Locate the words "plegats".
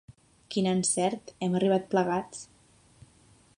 1.93-2.43